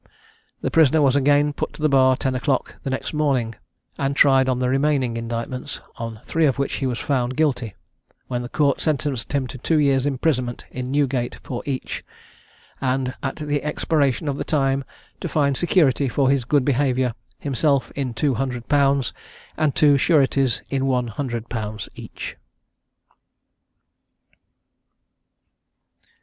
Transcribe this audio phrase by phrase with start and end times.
[0.61, 3.53] The prisoner was again put to the bar at ten o'clock the next morning,
[3.99, 7.75] and tried on the remaining indictments, on three of which he was found guilty;
[8.25, 12.03] when the Court sentenced him to two years' imprisonment in Newgate for each,
[12.81, 14.83] and at the expiration of the time
[15.19, 19.13] to find security for his good behaviour, himself in two hundred pounds,
[19.55, 22.37] and two sureties in one hundred pounds each.